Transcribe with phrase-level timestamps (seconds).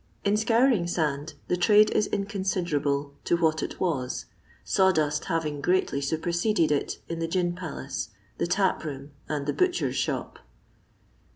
[0.25, 4.25] In scouring sand the trade is inconiiderable to what it was,
[4.65, 8.09] saw dust having greatly luptf^ seded it in the gin palace,
[8.39, 10.39] the tap room, and the butcher's shop.